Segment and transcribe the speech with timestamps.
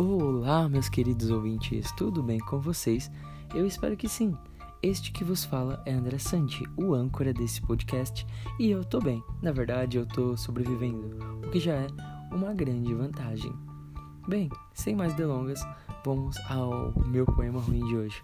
[0.00, 3.10] Olá, meus queridos ouvintes, tudo bem com vocês?
[3.52, 4.32] Eu espero que sim.
[4.80, 8.24] Este que vos fala é André Santi, o âncora desse podcast,
[8.60, 9.20] e eu tô bem.
[9.42, 11.88] Na verdade, eu tô sobrevivendo, o que já é
[12.30, 13.52] uma grande vantagem.
[14.28, 15.60] Bem, sem mais delongas,
[16.04, 18.22] vamos ao meu poema ruim de hoje.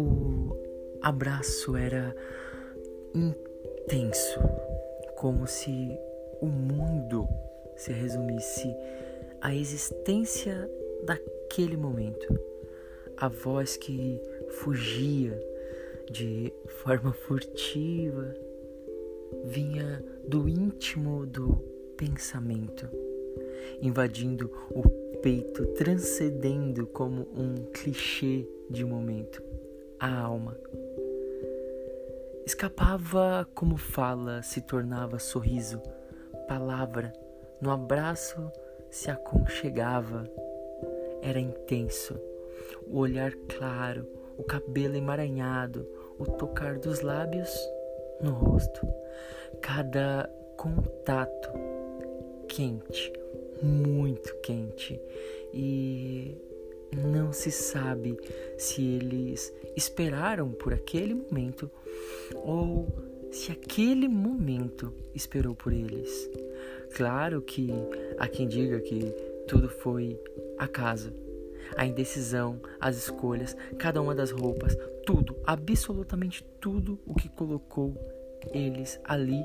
[0.00, 0.56] O
[1.02, 2.14] abraço era
[3.12, 4.38] intenso,
[5.16, 5.90] como se
[6.40, 7.28] o mundo
[7.74, 8.72] se resumisse
[9.40, 10.70] à existência
[11.04, 12.28] daquele momento.
[13.16, 15.36] A voz que fugia
[16.08, 18.32] de forma furtiva
[19.46, 21.56] vinha do íntimo do
[21.96, 22.88] pensamento,
[23.82, 29.42] invadindo o peito, transcendendo como um clichê de momento
[30.00, 30.56] a alma.
[32.44, 35.82] Escapava como fala, se tornava sorriso,
[36.46, 37.12] palavra,
[37.60, 38.50] no abraço
[38.90, 40.24] se aconchegava.
[41.20, 42.18] Era intenso,
[42.86, 45.86] o olhar claro, o cabelo emaranhado,
[46.18, 47.50] o tocar dos lábios
[48.20, 48.86] no rosto.
[49.60, 51.50] Cada contato
[52.48, 53.12] quente,
[53.62, 55.00] muito quente
[55.52, 56.36] e
[56.96, 58.16] não se sabe
[58.56, 61.70] se eles esperaram por aquele momento
[62.34, 62.88] ou
[63.30, 66.30] se aquele momento esperou por eles.
[66.94, 67.70] Claro que
[68.18, 69.00] há quem diga que
[69.46, 70.18] tudo foi
[70.58, 71.12] acaso.
[71.76, 77.94] A indecisão, as escolhas, cada uma das roupas, tudo, absolutamente tudo o que colocou
[78.52, 79.44] eles ali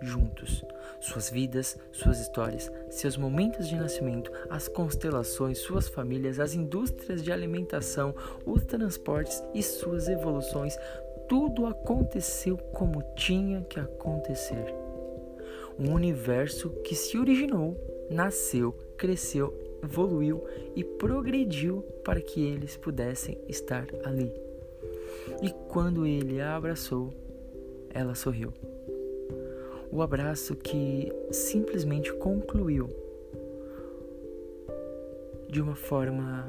[0.00, 0.64] juntos.
[1.00, 7.30] Suas vidas, suas histórias, seus momentos de nascimento, as constelações, suas famílias, as indústrias de
[7.30, 10.76] alimentação, os transportes e suas evoluções,
[11.28, 14.74] tudo aconteceu como tinha que acontecer.
[15.78, 17.76] Um universo que se originou,
[18.10, 19.52] nasceu, cresceu,
[19.82, 20.42] evoluiu
[20.74, 24.32] e progrediu para que eles pudessem estar ali.
[25.42, 27.12] E quando ele a abraçou,
[27.90, 28.52] ela sorriu
[29.90, 32.88] o abraço que simplesmente concluiu
[35.48, 36.46] de uma forma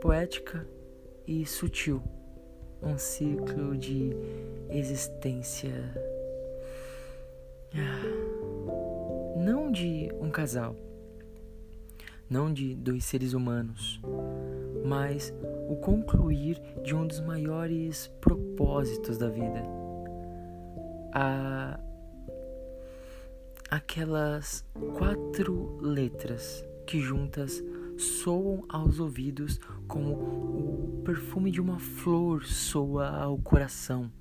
[0.00, 0.66] poética
[1.26, 2.02] e sutil
[2.82, 4.10] um ciclo de
[4.70, 5.72] existência
[7.74, 10.74] ah, não de um casal,
[12.28, 14.00] não de dois seres humanos,
[14.84, 15.32] mas
[15.68, 19.75] o concluir de um dos maiores propósitos da vida
[21.18, 21.80] a
[23.70, 24.62] aquelas
[24.98, 27.64] quatro letras que juntas
[27.96, 34.12] soam aos ouvidos como o perfume de uma flor soa ao coração.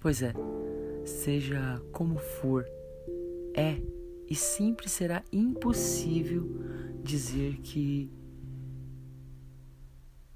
[0.00, 0.32] Pois é,
[1.04, 2.64] seja como for,
[3.54, 3.82] é
[4.26, 6.48] e sempre será impossível
[7.04, 8.10] dizer que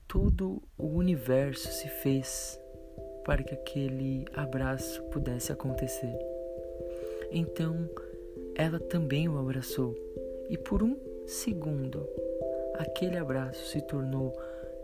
[0.07, 2.61] todo o universo se fez
[3.25, 6.15] para que aquele abraço pudesse acontecer.
[7.31, 7.89] Então
[8.55, 9.97] ela também o abraçou,
[10.49, 10.97] e por um
[11.27, 12.07] segundo
[12.75, 14.33] aquele abraço se tornou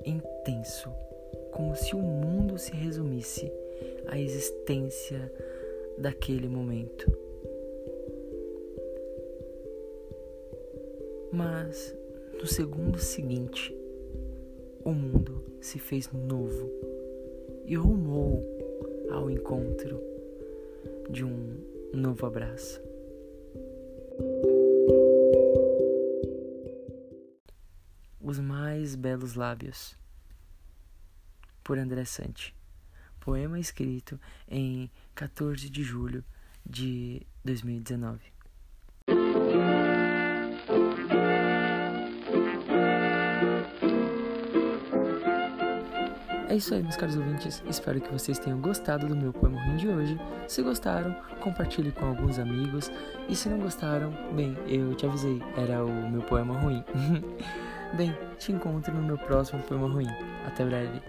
[0.05, 0.91] intenso,
[1.53, 3.53] como se o mundo se resumisse
[4.07, 5.31] à existência
[5.99, 7.13] daquele momento.
[11.33, 11.95] Mas
[12.33, 13.77] no segundo seguinte,
[14.83, 16.71] o mundo se fez novo
[17.65, 18.45] e rumou
[19.11, 20.01] ao encontro
[21.11, 21.59] de um
[21.93, 22.81] novo abraço.
[28.21, 29.99] Os mais belos lábios,
[31.65, 32.55] por André Sante.
[33.19, 36.25] Poema escrito em 14 de julho
[36.65, 38.30] de 2019.
[46.51, 47.63] É isso aí, meus caros ouvintes.
[47.71, 50.21] Espero que vocês tenham gostado do meu poema ruim de hoje.
[50.49, 52.91] Se gostaram, compartilhe com alguns amigos.
[53.29, 56.83] E se não gostaram, bem, eu te avisei, era o meu poema ruim.
[57.97, 60.09] bem, te encontro no meu próximo poema ruim.
[60.45, 61.01] Até breve.